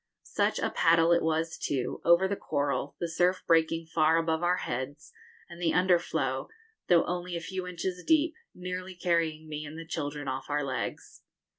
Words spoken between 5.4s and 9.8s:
and the underflow, though only a few inches deep, nearly carrying me and